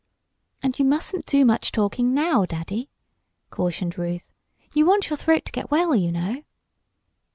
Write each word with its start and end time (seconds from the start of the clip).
"And 0.63 0.79
you 0.79 0.83
mustn't 0.85 1.27
do 1.27 1.45
much 1.45 1.71
talking 1.71 2.11
now, 2.11 2.43
Daddy," 2.47 2.89
cautioned 3.51 3.99
Ruth. 3.99 4.31
"You 4.73 4.83
want 4.87 5.11
your 5.11 5.17
throat 5.17 5.45
to 5.45 5.51
get 5.51 5.69
well, 5.69 5.93
you 5.95 6.11
know." 6.11 6.41